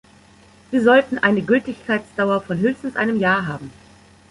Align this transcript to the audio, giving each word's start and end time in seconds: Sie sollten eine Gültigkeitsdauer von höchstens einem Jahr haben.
Sie 0.71 0.79
sollten 0.79 1.19
eine 1.19 1.43
Gültigkeitsdauer 1.43 2.41
von 2.41 2.57
höchstens 2.57 2.95
einem 2.95 3.19
Jahr 3.19 3.45
haben. 3.45 3.69